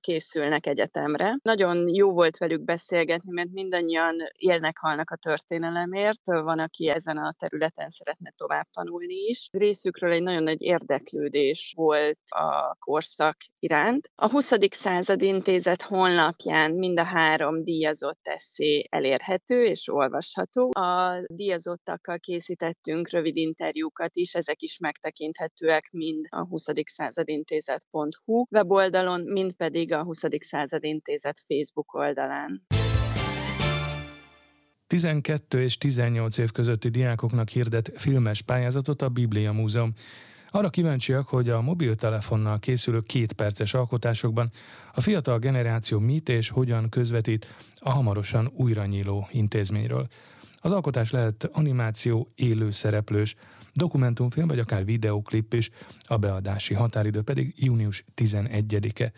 készülnek 0.00 0.66
egyetemre. 0.66 1.38
Nagyon 1.42 1.94
jó 1.94 2.12
volt 2.12 2.36
velük 2.36 2.64
beszélgetni, 2.64 3.32
mert 3.32 3.52
mindannyian 3.52 4.16
élnek, 4.36 4.78
halnak 4.78 4.99
a 5.06 5.16
történelemért. 5.16 6.20
Van, 6.24 6.58
aki 6.58 6.88
ezen 6.88 7.16
a 7.16 7.34
területen 7.38 7.88
szeretne 7.88 8.32
tovább 8.36 8.66
tanulni 8.70 9.14
is. 9.14 9.48
Részükről 9.52 10.12
egy 10.12 10.22
nagyon 10.22 10.42
nagy 10.42 10.62
érdeklődés 10.62 11.72
volt 11.76 12.18
a 12.28 12.76
korszak 12.78 13.36
iránt. 13.58 14.10
A 14.14 14.30
20. 14.30 14.50
század 14.70 15.22
intézet 15.22 15.82
honlapján 15.82 16.72
mind 16.72 16.98
a 16.98 17.04
három 17.04 17.64
díjazott 17.64 18.20
eszé 18.22 18.84
elérhető 18.88 19.64
és 19.64 19.88
olvasható. 19.88 20.70
A 20.70 21.22
díjazottakkal 21.26 22.18
készítettünk 22.18 23.10
rövid 23.10 23.36
interjúkat 23.36 24.16
is, 24.16 24.34
ezek 24.34 24.62
is 24.62 24.78
megtekinthetőek 24.78 25.88
mind 25.90 26.26
a 26.28 26.46
20. 26.46 26.66
század 26.84 27.28
intézet.hu 27.28 28.44
weboldalon, 28.50 29.20
mind 29.20 29.54
pedig 29.54 29.92
a 29.92 30.02
20. 30.02 30.20
század 30.38 30.84
intézet 30.84 31.40
Facebook 31.46 31.94
oldalán. 31.94 32.66
12 34.90 35.62
és 35.62 35.78
18 35.78 36.38
év 36.38 36.52
közötti 36.52 36.88
diákoknak 36.88 37.48
hirdet 37.48 37.92
filmes 37.96 38.42
pályázatot 38.42 39.02
a 39.02 39.08
Biblia 39.08 39.52
Múzeum. 39.52 39.92
Arra 40.50 40.70
kíváncsiak, 40.70 41.28
hogy 41.28 41.48
a 41.48 41.60
mobiltelefonnal 41.60 42.58
készülő 42.58 43.00
két 43.00 43.32
perces 43.32 43.74
alkotásokban 43.74 44.50
a 44.94 45.00
fiatal 45.00 45.38
generáció 45.38 45.98
mit 45.98 46.28
és 46.28 46.48
hogyan 46.48 46.88
közvetít 46.88 47.46
a 47.78 47.90
hamarosan 47.90 48.50
újra 48.54 48.86
nyíló 48.86 49.28
intézményről. 49.32 50.06
Az 50.54 50.72
alkotás 50.72 51.10
lehet 51.10 51.48
animáció, 51.52 52.32
élő 52.34 52.70
szereplős, 52.70 53.34
dokumentumfilm 53.72 54.46
vagy 54.46 54.58
akár 54.58 54.84
videoklip 54.84 55.54
is, 55.54 55.70
a 56.06 56.16
beadási 56.16 56.74
határidő 56.74 57.22
pedig 57.22 57.54
június 57.56 58.04
11-e. 58.16 59.12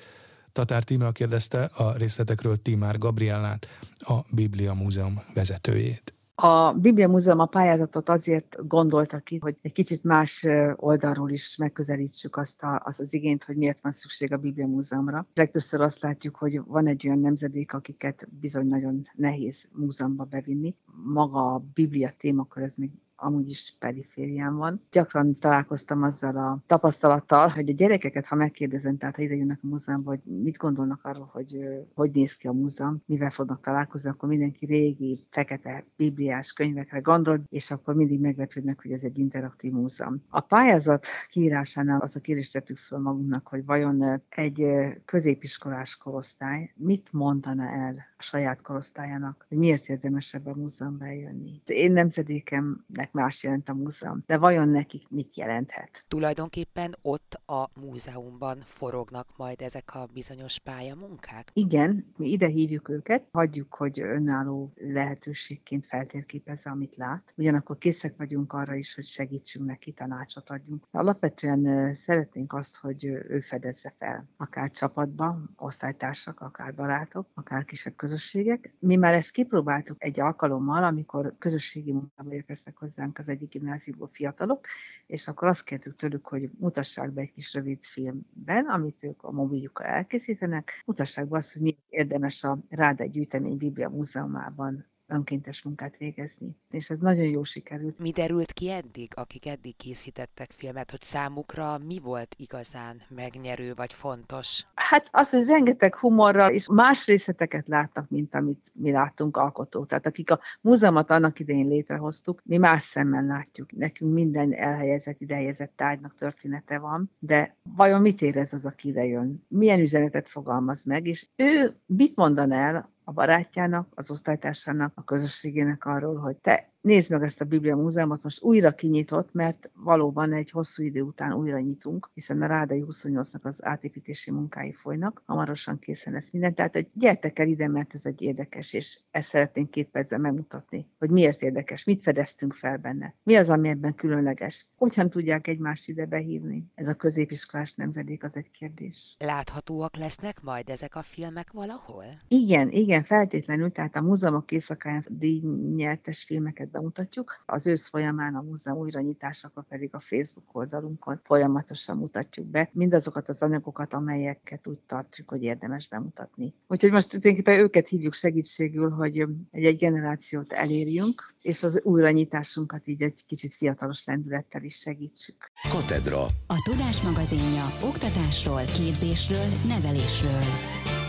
Tatár 0.53 0.85
Tímea 0.85 1.13
kérdezte 1.13 1.65
a 1.65 1.97
részletekről 1.97 2.57
Timár 2.57 2.99
Gabriellát, 2.99 3.67
a 3.99 4.19
Biblia 4.35 4.75
Múzeum 4.75 5.23
vezetőjét. 5.35 6.15
A 6.35 6.73
Biblia 6.73 7.09
Múzeum 7.09 7.39
a 7.39 7.47
pályázatot 7.47 8.09
azért 8.09 8.57
gondolta 8.67 9.19
ki, 9.19 9.39
hogy 9.39 9.57
egy 9.63 9.73
kicsit 9.73 10.05
más 10.05 10.47
oldalról 10.77 11.31
is 11.31 11.57
megközelítsük 11.57 12.37
azt, 12.37 12.63
a, 12.63 12.83
az 12.85 13.01
az 13.01 13.15
igényt, 13.15 13.45
hogy 13.45 13.57
miért 13.57 13.81
van 13.81 13.93
szükség 13.93 14.33
a 14.33 14.37
Biblia 14.37 14.67
Múzeumra. 14.67 15.27
Legtöbbször 15.35 15.81
azt 15.81 16.01
látjuk, 16.01 16.37
hogy 16.37 16.61
van 16.67 16.87
egy 16.87 17.07
olyan 17.07 17.19
nemzedék, 17.19 17.73
akiket 17.73 18.29
bizony 18.41 18.67
nagyon 18.67 19.09
nehéz 19.15 19.69
múzeumba 19.73 20.25
bevinni. 20.25 20.75
Maga 21.05 21.55
a 21.55 21.63
Biblia 21.75 22.15
témakör, 22.19 22.63
ez 22.63 22.75
még 22.77 22.91
amúgy 23.23 23.49
is 23.49 23.77
periférián 23.79 24.57
van. 24.57 24.81
Gyakran 24.91 25.39
találkoztam 25.39 26.03
azzal 26.03 26.37
a 26.37 26.63
tapasztalattal, 26.67 27.49
hogy 27.49 27.71
a 27.71 27.73
gyerekeket, 27.73 28.27
ha 28.27 28.35
megkérdezem, 28.35 28.97
tehát 28.97 29.17
ha 29.17 29.23
ide 29.23 29.35
jönnek 29.35 29.59
a 29.63 29.67
múzeumba, 29.67 30.11
hogy 30.11 30.21
mit 30.43 30.57
gondolnak 30.57 31.05
arról, 31.05 31.31
hogy 31.33 31.59
hogy 31.95 32.11
néz 32.11 32.37
ki 32.37 32.47
a 32.47 32.53
múzeum, 32.53 33.03
mivel 33.07 33.31
fognak 33.31 33.61
találkozni, 33.61 34.09
akkor 34.09 34.29
mindenki 34.29 34.67
régi, 34.67 35.27
fekete, 35.31 35.85
bibliás 35.97 36.53
könyvekre 36.53 36.99
gondol, 36.99 37.43
és 37.49 37.71
akkor 37.71 37.95
mindig 37.95 38.21
meglepődnek, 38.21 38.83
hogy 38.83 38.93
ez 38.93 39.03
egy 39.03 39.19
interaktív 39.19 39.73
múzeum. 39.73 40.23
A 40.29 40.41
pályázat 40.41 41.07
kiírásánál 41.29 42.01
az 42.01 42.17
a 42.17 42.21
kérdést 42.21 42.53
tettük 42.53 42.77
föl 42.77 42.99
magunknak, 42.99 43.49
hogy 43.49 43.65
vajon 43.65 44.23
egy 44.29 44.67
középiskolás 45.05 45.97
korosztály 45.97 46.73
mit 46.77 47.09
mondana 47.13 47.65
el 47.69 47.95
a 48.19 48.23
saját 48.23 48.61
korosztályának, 48.63 49.47
hogy 49.49 49.59
miért 49.59 49.89
érdemes 49.89 50.35
ebbe 50.35 50.51
a 50.51 50.57
múzeumba 50.57 51.05
eljönni. 51.05 51.61
Én 51.67 51.93
nemzedékemnek 51.93 53.12
más 53.13 53.43
jelent 53.43 53.69
a 53.69 53.75
múzeum, 53.75 54.23
de 54.27 54.37
vajon 54.37 54.69
nekik 54.69 55.09
mit 55.09 55.37
jelenthet? 55.37 56.05
Tulajdonképpen 56.09 56.95
ott 57.03 57.41
a 57.47 57.69
múzeumban 57.81 58.59
forognak 58.65 59.27
majd 59.37 59.61
ezek 59.61 59.95
a 59.95 60.07
bizonyos 60.15 60.59
pályamunkák? 60.59 61.51
Igen, 61.53 62.13
mi 62.17 62.29
ide 62.29 62.47
hívjuk 62.47 62.89
őket, 62.89 63.29
hagyjuk, 63.33 63.75
hogy 63.75 64.01
önálló 64.01 64.73
lehetőségként 64.77 65.87
feltérképezze, 65.87 66.71
amit 66.71 66.97
lát. 66.97 67.33
Ugyanakkor 67.37 67.79
készek 67.79 68.17
vagyunk 68.17 68.53
arra 68.53 68.75
is, 68.75 68.95
hogy 68.95 69.07
segítsünk 69.07 69.67
neki, 69.67 69.93
tanácsot 69.93 70.51
adjunk. 70.51 70.87
Alapvetően 70.91 71.95
szeretnénk 71.95 72.53
azt, 72.53 72.77
hogy 72.77 73.05
ő 73.05 73.41
fedezze 73.41 73.95
fel, 73.99 74.29
akár 74.37 74.71
csapatban, 74.71 75.55
osztálytársak, 75.57 76.41
akár 76.41 76.75
barátok, 76.75 77.27
akár 77.35 77.65
kisebb 77.65 77.97
közösségek. 77.97 78.75
Mi 78.79 78.97
már 78.97 79.15
ezt 79.15 79.31
kipróbáltuk 79.31 80.05
egy 80.05 80.21
alkalommal, 80.21 80.85
amikor 80.85 81.35
közösségi 81.39 81.93
munkába 81.93 82.33
érkeztek 82.33 82.77
hozzá 82.77 82.92
hozzánk 82.95 83.19
az 83.19 83.29
egyik 83.29 83.51
gimnáziumból 83.51 84.09
fiatalok, 84.09 84.67
és 85.07 85.29
akkor 85.29 85.49
azt 85.49 85.65
kértük 85.65 85.97
tőlük, 85.97 86.27
hogy 86.27 86.51
mutassák 86.59 87.11
be 87.11 87.21
egy 87.21 87.33
kis 87.33 87.55
rövid 87.55 87.85
filmben, 87.85 88.67
amit 88.67 89.03
ők 89.03 89.23
a 89.23 89.31
mobiljukkal 89.31 89.87
elkészítenek, 89.87 90.83
mutassák 90.87 91.27
be 91.29 91.37
azt, 91.37 91.53
hogy 91.53 91.63
mi 91.63 91.79
érdemes 91.89 92.45
a 92.45 92.59
Ráda 92.69 93.05
gyűjtemény 93.05 93.57
Biblia 93.57 93.89
Múzeumában 93.89 94.87
önkéntes 95.13 95.63
munkát 95.63 95.97
végezni. 95.97 96.57
És 96.71 96.91
ez 96.91 96.99
nagyon 96.99 97.25
jó 97.25 97.45
sikerült. 97.45 97.99
Mi 97.99 98.11
derült 98.11 98.53
ki 98.53 98.71
eddig, 98.71 99.11
akik 99.15 99.47
eddig 99.47 99.77
készítettek 99.77 100.51
filmet, 100.51 100.91
hogy 100.91 101.01
számukra 101.01 101.79
mi 101.79 101.99
volt 101.99 102.35
igazán 102.39 102.97
megnyerő 103.15 103.73
vagy 103.75 103.93
fontos? 103.93 104.67
Hát 104.75 105.09
az, 105.11 105.31
hogy 105.31 105.47
rengeteg 105.47 105.95
humorral 105.95 106.51
és 106.51 106.69
más 106.69 107.07
részleteket 107.07 107.69
láttak, 107.69 108.11
mint 108.11 108.35
amit 108.35 108.71
mi 108.73 108.91
láttunk 108.91 109.37
alkotók. 109.37 109.87
Tehát 109.87 110.07
akik 110.07 110.31
a 110.31 110.41
múzeumot 110.61 111.11
annak 111.11 111.39
idején 111.39 111.69
létrehoztuk, 111.69 112.41
mi 112.45 112.57
más 112.57 112.83
szemmel 112.83 113.25
látjuk. 113.25 113.73
Nekünk 113.73 114.13
minden 114.13 114.55
elhelyezett, 114.55 115.21
idehelyezett 115.21 115.73
tárgynak 115.77 116.15
története 116.15 116.79
van, 116.79 117.11
de 117.19 117.57
vajon 117.77 118.01
mit 118.01 118.23
érez 118.23 118.53
az, 118.53 118.65
aki 118.65 118.89
idejön? 118.89 119.45
Milyen 119.49 119.81
üzenetet 119.81 120.29
fogalmaz 120.29 120.85
meg, 120.85 121.07
és 121.07 121.27
ő 121.37 121.77
mit 121.87 122.17
mondan 122.17 122.53
el 122.53 122.91
a 123.05 123.13
barátjának, 123.13 123.89
az 123.95 124.11
osztálytársának, 124.11 124.93
a 124.95 125.05
közösségének 125.05 125.85
arról, 125.85 126.17
hogy 126.17 126.37
te 126.37 126.72
nézd 126.83 127.11
meg 127.11 127.23
ezt 127.23 127.41
a 127.41 127.45
Biblia 127.45 127.77
Múzeumot, 127.77 128.23
most 128.23 128.43
újra 128.43 128.75
kinyitott, 128.75 129.33
mert 129.33 129.71
valóban 129.75 130.33
egy 130.33 130.51
hosszú 130.51 130.83
idő 130.83 131.01
után 131.01 131.33
újra 131.33 131.59
nyitunk, 131.59 132.11
hiszen 132.15 132.43
a 132.43 132.47
Rádai 132.47 132.85
28-nak 132.89 133.43
az 133.43 133.65
átépítési 133.65 134.31
munkái 134.31 134.73
folynak, 134.73 135.23
hamarosan 135.27 135.79
készen 135.79 136.13
lesz 136.13 136.31
minden. 136.31 136.55
Tehát 136.55 136.77
egy 136.77 136.89
gyertek 136.93 137.39
el 137.39 137.49
ide, 137.49 137.69
mert 137.69 137.95
ez 137.95 138.07
egy 138.07 138.23
érdekes, 138.23 138.73
és 138.73 139.01
ezt 139.11 139.29
szeretnénk 139.29 139.71
két 139.71 139.89
percben 139.89 140.21
megmutatni, 140.21 140.87
hogy 140.99 141.11
miért 141.11 141.43
érdekes, 141.43 141.85
mit 141.85 142.03
fedeztünk 142.03 142.53
fel 142.53 142.77
benne, 142.77 143.15
mi 143.23 143.37
az, 143.37 143.51
ami 143.51 143.69
ebben 143.69 143.95
különleges, 143.95 144.67
hogyan 144.77 145.11
tudják 145.11 145.47
egymást 145.47 145.89
ide 145.89 146.07
behívni. 146.07 146.71
Ez 146.75 146.89
a 146.89 146.95
középiskolás 146.95 147.75
nemzedék 147.75 148.25
az 148.25 148.37
egy 148.37 148.51
kérdés. 148.51 149.17
Láthatóak 149.19 149.97
lesznek 149.97 150.43
majd 150.43 150.69
ezek 150.69 150.97
a 150.97 151.03
filmek 151.03 151.53
valahol? 151.53 152.05
Igen, 152.29 152.71
igen, 152.71 153.03
feltétlenül, 153.03 153.71
tehát 153.71 153.97
a 153.97 154.03
múzeumok 154.03 154.53
éjszakáján 154.53 155.05
díjnyertes 155.09 156.25
filmeket 156.25 156.71
bemutatjuk. 156.73 157.43
Az 157.47 157.67
ősz 157.67 157.89
folyamán 157.89 158.35
a 158.35 158.41
múzeum 158.41 158.79
újranyitásakor 158.79 159.65
pedig 159.69 159.95
a 159.95 160.01
Facebook 160.01 160.45
oldalunkon 160.53 161.21
folyamatosan 161.25 161.97
mutatjuk 161.97 162.47
be 162.47 162.71
mindazokat 162.73 163.29
az 163.29 163.43
anyagokat, 163.43 163.95
amelyeket 163.95 164.67
úgy 164.67 164.79
tartjuk, 164.87 165.29
hogy 165.29 165.43
érdemes 165.43 165.89
bemutatni. 165.89 166.55
Úgyhogy 166.69 166.91
most 166.91 167.09
tulajdonképpen 167.09 167.59
őket 167.59 167.89
hívjuk 167.89 168.15
segítségül, 168.15 168.91
hogy 168.91 169.19
egy, 169.51 169.65
egy 169.65 169.77
generációt 169.77 170.53
elérjünk, 170.53 171.35
és 171.43 171.63
az 171.63 171.81
újranyitásunkat 171.83 172.87
így 172.89 173.03
egy 173.03 173.25
kicsit 173.27 173.55
fiatalos 173.55 174.05
lendülettel 174.05 174.63
is 174.63 174.77
segítsük. 174.77 175.51
Katedra. 175.71 176.23
A 176.47 176.69
Tudás 176.71 177.03
magazinja 177.03 177.65
oktatásról, 177.85 178.63
képzésről, 178.65 179.47
nevelésről. 179.69 181.02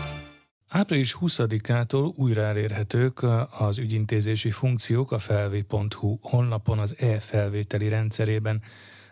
Április 0.76 1.16
20-ától 1.20 2.14
újra 2.14 2.40
elérhetők 2.40 3.22
az 3.58 3.78
ügyintézési 3.78 4.50
funkciók 4.50 5.12
a 5.12 5.18
felvé.hu 5.18 6.18
honlapon 6.20 6.78
az 6.78 6.98
e-felvételi 6.98 7.88
rendszerében. 7.88 8.62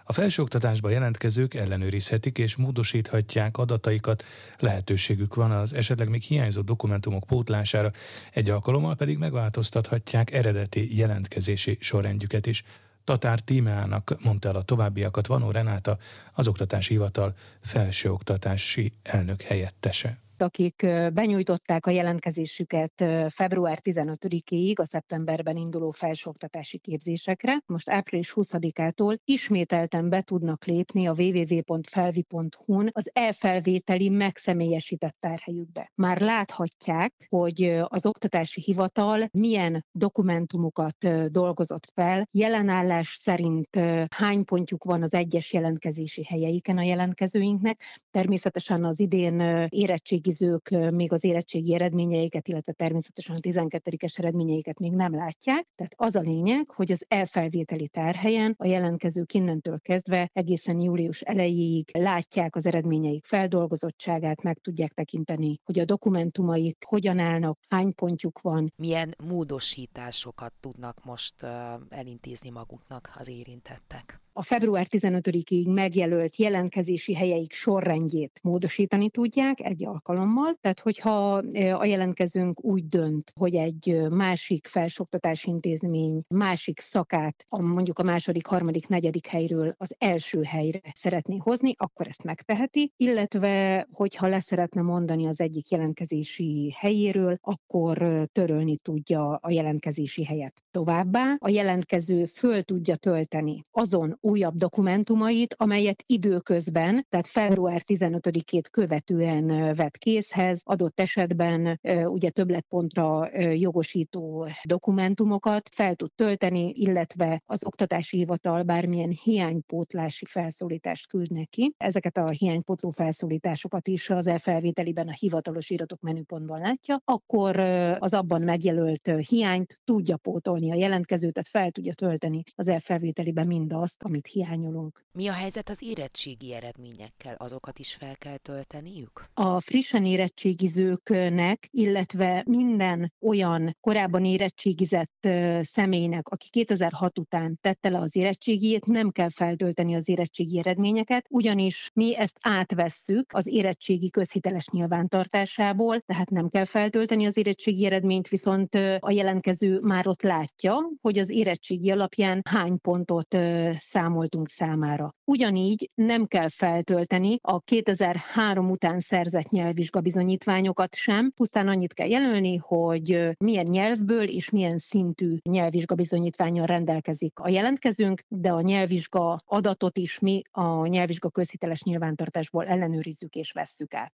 A 0.04 0.12
felsőoktatásba 0.12 0.90
jelentkezők 0.90 1.54
ellenőrizhetik 1.54 2.38
és 2.38 2.56
módosíthatják 2.56 3.58
adataikat, 3.58 4.24
lehetőségük 4.58 5.34
van 5.34 5.50
az 5.50 5.74
esetleg 5.74 6.08
még 6.08 6.22
hiányzó 6.22 6.60
dokumentumok 6.60 7.24
pótlására, 7.26 7.92
egy 8.32 8.50
alkalommal 8.50 8.94
pedig 8.94 9.18
megváltoztathatják 9.18 10.32
eredeti 10.32 10.96
jelentkezési 10.96 11.76
sorrendjüket 11.80 12.46
is. 12.46 12.64
Tatár 13.04 13.40
Tímeának 13.40 14.16
mondta 14.22 14.48
el 14.48 14.56
a 14.56 14.62
továbbiakat 14.62 15.26
Vanó 15.26 15.50
Renáta, 15.50 15.98
az 16.32 16.48
Oktatási 16.48 16.92
Hivatal 16.92 17.34
felsőoktatási 17.60 18.92
elnök 19.02 19.42
helyettese 19.42 20.20
akik 20.42 20.86
benyújtották 21.12 21.86
a 21.86 21.90
jelentkezésüket 21.90 23.04
február 23.28 23.78
15-ig 23.82 24.80
a 24.80 24.86
szeptemberben 24.86 25.56
induló 25.56 25.90
felsőoktatási 25.90 26.78
képzésekre. 26.78 27.62
Most 27.66 27.90
április 27.90 28.32
20-ától 28.36 29.16
ismételten 29.24 30.08
be 30.08 30.22
tudnak 30.22 30.64
lépni 30.64 31.06
a 31.06 31.14
www.felvi.hu-n 31.16 32.90
az 32.92 33.10
elfelvételi 33.12 34.08
megszemélyesített 34.08 35.16
tárhelyükbe. 35.20 35.90
Már 35.94 36.20
láthatják, 36.20 37.14
hogy 37.28 37.80
az 37.84 38.06
oktatási 38.06 38.60
hivatal 38.60 39.28
milyen 39.32 39.86
dokumentumokat 39.92 41.30
dolgozott 41.30 41.90
fel, 41.94 42.28
jelenállás 42.30 43.18
szerint 43.22 43.76
hány 44.08 44.44
pontjuk 44.44 44.84
van 44.84 45.02
az 45.02 45.12
egyes 45.12 45.52
jelentkezési 45.52 46.24
helyeiken 46.24 46.76
a 46.76 46.82
jelentkezőinknek. 46.82 47.78
Természetesen 48.10 48.84
az 48.84 49.00
idén 49.00 49.66
érettségi 49.68 50.31
versenyzők 50.38 50.92
még 50.94 51.12
az 51.12 51.24
érettségi 51.24 51.74
eredményeiket, 51.74 52.48
illetve 52.48 52.72
természetesen 52.72 53.36
a 53.36 53.38
12-es 53.38 54.18
eredményeiket 54.18 54.78
még 54.78 54.92
nem 54.92 55.14
látják. 55.14 55.66
Tehát 55.74 55.94
az 55.96 56.16
a 56.16 56.20
lényeg, 56.20 56.70
hogy 56.70 56.92
az 56.92 57.04
elfelvételi 57.08 57.88
tárhelyen 57.88 58.54
a 58.58 58.66
jelentkezők 58.66 59.34
innentől 59.34 59.78
kezdve 59.80 60.30
egészen 60.32 60.80
július 60.80 61.20
elejéig 61.20 61.90
látják 61.98 62.56
az 62.56 62.66
eredményeik 62.66 63.24
feldolgozottságát, 63.24 64.42
meg 64.42 64.58
tudják 64.58 64.92
tekinteni, 64.92 65.58
hogy 65.64 65.78
a 65.78 65.84
dokumentumaik 65.84 66.84
hogyan 66.86 67.18
állnak, 67.18 67.58
hány 67.68 67.94
pontjuk 67.94 68.40
van. 68.40 68.72
Milyen 68.76 69.14
módosításokat 69.28 70.52
tudnak 70.60 71.04
most 71.04 71.46
elintézni 71.88 72.50
maguknak 72.50 73.10
az 73.18 73.28
érintettek? 73.28 74.20
A 74.32 74.42
február 74.42 74.86
15-ig 74.90 75.72
megjelölt 75.72 76.36
jelentkezési 76.36 77.14
helyeik 77.14 77.52
sorrendjét 77.52 78.40
módosítani 78.42 79.10
tudják 79.10 79.60
egy 79.60 79.86
alkalommal. 79.86 80.56
Tehát, 80.60 80.80
hogyha 80.80 81.34
a 81.78 81.84
jelentkezőnk 81.84 82.64
úgy 82.64 82.88
dönt, 82.88 83.32
hogy 83.34 83.54
egy 83.54 84.06
másik 84.10 84.66
felsoktatási 84.66 85.50
intézmény 85.50 86.22
másik 86.28 86.80
szakát, 86.80 87.46
a, 87.48 87.62
mondjuk 87.62 87.98
a 87.98 88.02
második, 88.02 88.46
harmadik, 88.46 88.88
negyedik 88.88 89.26
helyről 89.26 89.74
az 89.78 89.94
első 89.98 90.42
helyre 90.42 90.80
szeretné 90.94 91.36
hozni, 91.36 91.74
akkor 91.76 92.06
ezt 92.06 92.24
megteheti, 92.24 92.92
illetve 92.96 93.86
hogyha 93.92 94.26
leszeretne 94.26 94.82
mondani 94.82 95.26
az 95.26 95.40
egyik 95.40 95.70
jelentkezési 95.70 96.74
helyéről, 96.78 97.36
akkor 97.40 98.26
törölni 98.32 98.76
tudja 98.76 99.34
a 99.34 99.50
jelentkezési 99.50 100.24
helyet. 100.24 100.62
Továbbá 100.70 101.36
a 101.38 101.48
jelentkező 101.48 102.24
föl 102.24 102.62
tudja 102.62 102.96
tölteni 102.96 103.62
azon 103.70 104.18
újabb 104.22 104.54
dokumentumait, 104.54 105.54
amelyet 105.58 106.02
időközben, 106.06 107.06
tehát 107.08 107.26
február 107.26 107.82
15-ét 107.86 108.68
követően 108.70 109.74
vett 109.74 109.96
készhez, 109.96 110.60
adott 110.64 111.00
esetben 111.00 111.80
ugye 112.04 112.30
többletpontra 112.30 113.28
jogosító 113.52 114.48
dokumentumokat 114.62 115.68
fel 115.72 115.94
tud 115.94 116.10
tölteni, 116.14 116.72
illetve 116.76 117.42
az 117.46 117.66
oktatási 117.66 118.16
hivatal 118.16 118.62
bármilyen 118.62 119.10
hiánypótlási 119.22 120.24
felszólítást 120.28 121.08
küld 121.08 121.30
neki. 121.30 121.74
Ezeket 121.76 122.16
a 122.16 122.28
hiánypótló 122.28 122.90
felszólításokat 122.90 123.88
is 123.88 124.10
az 124.10 124.26
elfelvételiben 124.26 125.08
a 125.08 125.16
hivatalos 125.18 125.70
iratok 125.70 126.00
menüpontban 126.00 126.60
látja, 126.60 127.00
akkor 127.04 127.58
az 127.98 128.14
abban 128.14 128.42
megjelölt 128.42 129.10
hiányt 129.28 129.80
tudja 129.84 130.16
pótolni 130.16 130.70
a 130.70 130.74
jelentkező, 130.74 131.30
tehát 131.30 131.48
fel 131.48 131.70
tudja 131.70 131.94
tölteni 131.94 132.42
az 132.54 132.68
elfelvételiben 132.68 133.46
mindazt, 133.46 134.02
amit 134.12 134.26
hiányolunk. 134.26 135.04
Mi 135.12 135.28
a 135.28 135.32
helyzet 135.32 135.68
az 135.68 135.82
érettségi 135.82 136.54
eredményekkel? 136.54 137.34
Azokat 137.38 137.78
is 137.78 137.94
fel 137.94 138.16
kell 138.16 138.36
tölteniük? 138.36 139.24
A 139.34 139.60
frissen 139.60 140.04
érettségizőknek, 140.04 141.68
illetve 141.70 142.42
minden 142.46 143.12
olyan 143.20 143.76
korábban 143.80 144.24
érettségizett 144.24 145.28
személynek, 145.60 146.28
aki 146.28 146.48
2006 146.50 147.18
után 147.18 147.58
tette 147.60 147.88
le 147.88 147.98
az 147.98 148.16
érettségijét, 148.16 148.84
nem 148.84 149.10
kell 149.10 149.30
feltölteni 149.30 149.94
az 149.94 150.08
érettségi 150.08 150.58
eredményeket, 150.58 151.26
ugyanis 151.28 151.90
mi 151.94 152.16
ezt 152.16 152.38
átvesszük 152.40 153.32
az 153.32 153.46
érettségi 153.46 154.10
közhiteles 154.10 154.68
nyilvántartásából, 154.68 156.00
tehát 156.00 156.30
nem 156.30 156.48
kell 156.48 156.64
feltölteni 156.64 157.26
az 157.26 157.36
érettségi 157.36 157.86
eredményt, 157.86 158.28
viszont 158.28 158.74
a 158.98 159.10
jelentkező 159.10 159.78
már 159.86 160.06
ott 160.06 160.22
látja, 160.22 160.90
hogy 161.00 161.18
az 161.18 161.30
érettségi 161.30 161.90
alapján 161.90 162.40
hány 162.48 162.80
pontot 162.80 163.36
szám 163.78 164.01
számoltunk 164.02 164.48
számára. 164.48 165.14
Ugyanígy 165.24 165.90
nem 165.94 166.26
kell 166.26 166.48
feltölteni 166.48 167.38
a 167.40 167.60
2003 167.60 168.70
után 168.70 169.00
szerzett 169.00 169.48
nyelvvizsgabizonyítványokat 169.48 170.94
sem, 170.94 171.32
pusztán 171.34 171.68
annyit 171.68 171.94
kell 171.94 172.08
jelölni, 172.08 172.56
hogy 172.56 173.36
milyen 173.38 173.66
nyelvből 173.70 174.28
és 174.28 174.50
milyen 174.50 174.78
szintű 174.78 175.36
nyelvvizsgabizonyítványal 175.42 176.66
rendelkezik 176.66 177.38
a 177.38 177.48
jelentkezőnk, 177.48 178.22
de 178.28 178.52
a 178.52 178.60
nyelvvizsga 178.60 179.40
adatot 179.46 179.98
is 179.98 180.18
mi 180.18 180.42
a 180.50 180.86
nyelvvizsga 180.86 181.30
közhiteles 181.30 181.82
nyilvántartásból 181.82 182.66
ellenőrizzük 182.66 183.34
és 183.34 183.52
vesszük 183.52 183.94
át. 183.94 184.12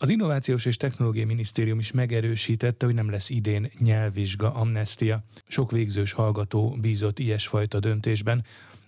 Az 0.00 0.08
Innovációs 0.08 0.64
és 0.64 0.76
Technológiai 0.76 1.24
Minisztérium 1.24 1.78
is 1.78 1.92
megerősítette, 1.92 2.86
hogy 2.86 2.94
nem 2.94 3.10
lesz 3.10 3.30
idén 3.30 3.70
nyelvvizsga 3.78 4.54
amnestia. 4.54 5.22
Sok 5.46 5.70
végzős 5.70 6.12
hallgató 6.12 6.76
bízott 6.80 7.18
ilyesfajta 7.18 7.80
döntésben. 7.80 8.44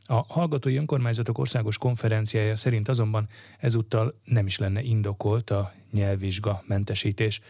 A 0.06 0.24
Hallgatói 0.28 0.76
Önkormányzatok 0.76 1.38
Országos 1.38 1.78
Konferenciája 1.78 2.56
szerint 2.56 2.88
azonban 2.88 3.28
ezúttal 3.58 4.20
nem 4.24 4.46
is 4.46 4.58
lenne 4.58 4.82
indokolt 4.82 5.50
a 5.50 5.72
nyelvvizsga 5.92 6.62
mentesítés. 6.66 7.40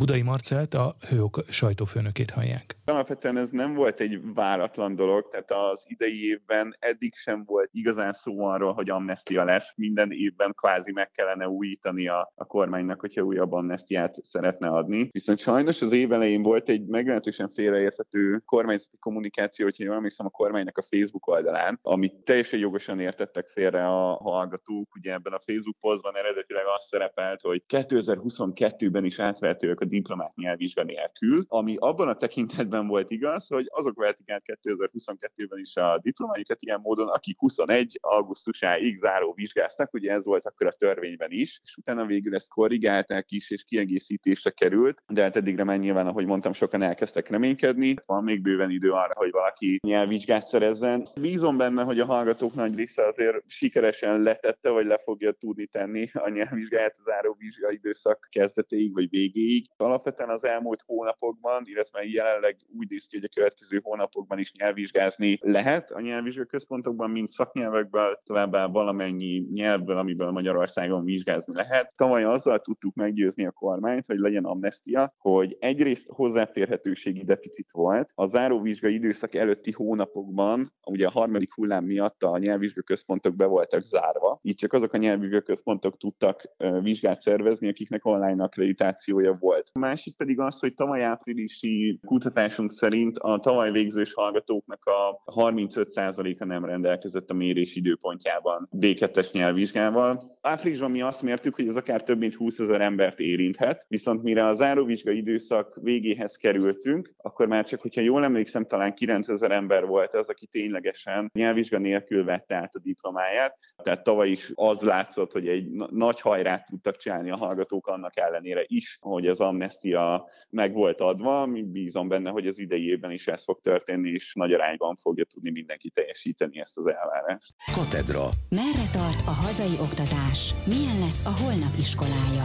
Budai 0.00 0.22
Marcelt, 0.22 0.74
a 0.74 0.96
Hőok 1.08 1.40
sajtófőnökét 1.48 2.30
hallják. 2.30 2.76
Alapvetően 2.84 3.36
ez 3.36 3.50
nem 3.50 3.74
volt 3.74 4.00
egy 4.00 4.20
váratlan 4.34 4.94
dolog, 4.94 5.28
tehát 5.30 5.50
az 5.50 5.84
idei 5.86 6.26
évben 6.26 6.76
eddig 6.78 7.14
sem 7.14 7.44
volt 7.44 7.68
igazán 7.72 8.12
szó 8.12 8.44
arról, 8.44 8.72
hogy 8.72 8.90
amnestia 8.90 9.44
lesz. 9.44 9.72
Minden 9.76 10.12
évben 10.12 10.52
kvázi 10.54 10.92
meg 10.92 11.10
kellene 11.10 11.48
újítani 11.48 12.08
a, 12.08 12.32
a 12.34 12.44
kormánynak, 12.44 13.00
hogyha 13.00 13.22
újabb 13.22 13.52
amnestiát 13.52 14.14
szeretne 14.22 14.68
adni. 14.68 15.08
Viszont 15.12 15.38
sajnos 15.38 15.82
az 15.82 15.92
év 15.92 16.12
elején 16.12 16.42
volt 16.42 16.68
egy 16.68 16.86
meglehetősen 16.86 17.48
félreérthető 17.48 18.42
kormányzati 18.44 18.96
kommunikáció, 18.98 19.64
hogyha 19.64 19.84
jól 19.84 19.94
emlékszem 19.94 20.26
a 20.26 20.30
kormánynak 20.30 20.78
a 20.78 20.86
Facebook 20.90 21.26
oldalán, 21.26 21.78
amit 21.82 22.14
teljesen 22.24 22.58
jogosan 22.58 23.00
értettek 23.00 23.48
félre 23.48 23.86
a 23.86 24.12
hallgatók. 24.12 24.94
Ugye 24.94 25.12
ebben 25.12 25.32
a 25.32 25.40
Facebook 25.44 25.76
posztban 25.80 26.16
eredetileg 26.16 26.64
azt 26.76 26.88
szerepelt, 26.88 27.40
hogy 27.40 27.62
2022-ben 27.68 29.04
is 29.04 29.18
átvehetőek 29.18 29.80
a 29.80 29.88
diplomát 29.90 30.36
nyelvvizsga 30.36 30.82
nélkül, 30.82 31.44
ami 31.48 31.76
abban 31.78 32.08
a 32.08 32.16
tekintetben 32.16 32.86
volt 32.86 33.10
igaz, 33.10 33.46
hogy 33.46 33.66
azok 33.68 33.98
vehetik 33.98 34.30
át 34.30 34.42
2022-ben 34.62 35.58
is 35.58 35.76
a 35.76 35.98
diplomájukat 36.02 36.62
ilyen 36.62 36.80
módon, 36.82 37.08
akik 37.08 37.38
21. 37.38 37.98
augusztusáig 38.00 38.98
záró 38.98 39.32
vizsgáztak, 39.32 39.92
ugye 39.92 40.12
ez 40.12 40.24
volt 40.24 40.46
akkor 40.46 40.66
a 40.66 40.72
törvényben 40.72 41.30
is, 41.30 41.60
és 41.64 41.76
utána 41.76 42.06
végül 42.06 42.34
ezt 42.34 42.48
korrigálták 42.48 43.30
is, 43.30 43.50
és 43.50 43.64
kiegészítésre 43.64 44.50
került, 44.50 45.02
de 45.08 45.22
hát 45.22 45.36
eddigre 45.36 45.64
már 45.64 45.78
nyilván, 45.78 46.06
ahogy 46.06 46.26
mondtam, 46.26 46.52
sokan 46.52 46.82
elkezdtek 46.82 47.28
reménykedni, 47.28 47.94
van 48.06 48.24
még 48.24 48.42
bőven 48.42 48.70
idő 48.70 48.90
arra, 48.90 49.14
hogy 49.14 49.30
valaki 49.30 49.78
nyelvvizsgát 49.82 50.46
szerezzen. 50.46 51.06
Bízom 51.20 51.56
benne, 51.56 51.82
hogy 51.82 52.00
a 52.00 52.04
hallgatók 52.04 52.54
nagy 52.54 52.74
része 52.74 53.06
azért 53.06 53.42
sikeresen 53.46 54.22
letette, 54.22 54.70
vagy 54.70 54.86
le 54.86 54.98
fogja 54.98 55.32
tudni 55.32 55.66
tenni 55.66 56.10
a 56.12 56.28
nyelvvizsgáját 56.28 56.94
az 56.98 57.04
záró 57.04 57.36
vizsga 57.38 57.70
időszak 57.70 58.28
kezdetéig 58.30 58.92
vagy 58.92 59.08
végéig. 59.08 59.66
Alapvetően 59.80 60.28
az 60.28 60.44
elmúlt 60.44 60.82
hónapokban, 60.86 61.62
illetve 61.66 62.04
jelenleg 62.04 62.56
úgy 62.78 62.88
néz 62.88 63.06
ki, 63.06 63.16
hogy 63.16 63.24
a 63.24 63.34
következő 63.34 63.80
hónapokban 63.82 64.38
is 64.38 64.52
nyelvvizsgázni 64.52 65.38
lehet 65.42 65.90
a 65.90 66.00
nyelvvizsgák 66.00 66.46
központokban, 66.46 67.10
mint 67.10 67.28
szaknyelvekből, 67.28 68.20
továbbá 68.24 68.66
valamennyi 68.66 69.46
nyelvből, 69.52 69.96
amiből 69.96 70.30
Magyarországon 70.30 71.04
vizsgázni 71.04 71.54
lehet. 71.54 71.92
Tavaly 71.96 72.24
azzal 72.24 72.58
tudtuk 72.58 72.94
meggyőzni 72.94 73.46
a 73.46 73.50
kormányt, 73.50 74.06
hogy 74.06 74.18
legyen 74.18 74.44
amnestia, 74.44 75.14
hogy 75.18 75.56
egyrészt 75.60 76.08
hozzáférhetőségi 76.08 77.24
deficit 77.24 77.70
volt. 77.72 78.10
A 78.14 78.26
záróvizsgai 78.26 78.94
időszak 78.94 79.34
előtti 79.34 79.72
hónapokban, 79.72 80.72
ugye 80.86 81.06
a 81.06 81.10
harmadik 81.10 81.54
hullám 81.54 81.84
miatt 81.84 82.22
a 82.22 82.38
nyelvvizsgák 82.38 82.84
központok 82.84 83.36
be 83.36 83.46
voltak 83.46 83.82
zárva, 83.82 84.38
így 84.42 84.56
csak 84.56 84.72
azok 84.72 84.92
a 84.92 84.96
nyelvvizsgák 84.96 85.42
központok 85.42 85.96
tudtak 85.96 86.42
vizsgát 86.82 87.20
szervezni, 87.20 87.68
akiknek 87.68 88.04
online 88.04 88.42
akkreditációja 88.42 89.36
volt. 89.40 89.69
Másik 89.74 90.16
pedig 90.16 90.40
az, 90.40 90.58
hogy 90.58 90.74
tavaly 90.74 91.02
áprilisi 91.02 92.00
kutatásunk 92.06 92.72
szerint 92.72 93.18
a 93.18 93.38
tavaly 93.38 93.70
végzős 93.70 94.14
hallgatóknak 94.14 94.84
a 94.84 95.22
35%-a 95.26 96.44
nem 96.44 96.64
rendelkezett 96.64 97.30
a 97.30 97.34
mérés 97.34 97.76
időpontjában 97.76 98.68
D2-es 98.72 99.32
nyelvvizsgával. 99.32 100.38
Áprilisban 100.40 100.90
mi 100.90 101.02
azt 101.02 101.22
mértük, 101.22 101.54
hogy 101.54 101.68
ez 101.68 101.76
akár 101.76 102.02
több 102.02 102.18
mint 102.18 102.34
20 102.34 102.58
ezer 102.58 102.80
embert 102.80 103.18
érinthet, 103.18 103.84
viszont 103.88 104.22
mire 104.22 104.46
a 104.46 104.54
záróvizsgai 104.54 105.16
időszak 105.16 105.78
végéhez 105.82 106.36
kerültünk, 106.36 107.14
akkor 107.16 107.46
már 107.46 107.64
csak, 107.64 107.80
hogyha 107.80 108.00
jól 108.00 108.24
emlékszem, 108.24 108.66
talán 108.66 108.94
9 108.94 109.28
ezer 109.28 109.50
ember 109.50 109.86
volt 109.86 110.14
az, 110.14 110.28
aki 110.28 110.46
ténylegesen 110.46 111.30
nyelvvizsga 111.32 111.78
nélkül 111.78 112.24
vette 112.24 112.54
át 112.54 112.74
a 112.74 112.78
diplomáját. 112.78 113.58
Tehát 113.82 114.02
tavaly 114.02 114.30
is 114.30 114.52
az 114.54 114.80
látszott, 114.80 115.32
hogy 115.32 115.48
egy 115.48 115.70
nagy 115.90 116.20
hajrát 116.20 116.66
tudtak 116.66 116.96
csinálni 116.96 117.30
a 117.30 117.36
hallgatók 117.36 117.86
annak 117.86 118.16
ellenére 118.16 118.64
is, 118.66 118.98
hogy 119.00 119.26
az 119.26 119.40
amnestia 119.60 120.28
meg 120.50 120.72
volt 120.72 121.00
adva. 121.00 121.46
Mi 121.46 121.62
bízom 121.62 122.08
benne, 122.08 122.30
hogy 122.30 122.46
az 122.46 122.58
idei 122.58 122.88
évben 122.88 123.10
is 123.10 123.26
ez 123.26 123.44
fog 123.44 123.60
történni, 123.60 124.10
és 124.10 124.32
nagy 124.34 124.52
arányban 124.52 124.96
fogja 124.96 125.24
tudni 125.24 125.50
mindenki 125.50 125.90
teljesíteni 125.90 126.60
ezt 126.60 126.78
az 126.78 126.86
elvárást. 126.86 127.54
Katedra. 127.74 128.28
Merre 128.48 128.88
tart 128.92 129.20
a 129.26 129.34
hazai 129.44 129.76
oktatás? 129.80 130.54
Milyen 130.66 130.98
lesz 130.98 131.26
a 131.26 131.42
holnap 131.42 131.74
iskolája? 131.78 132.44